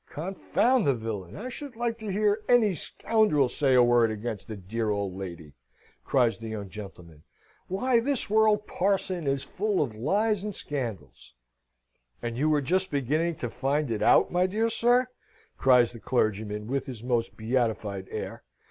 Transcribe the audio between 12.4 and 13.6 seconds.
are just beginning to